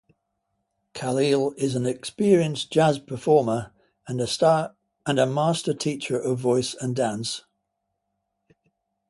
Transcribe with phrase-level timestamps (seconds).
[0.95, 3.71] Kahlil is an experienced jazz performer
[4.07, 7.43] and a master teacher of voice and dance.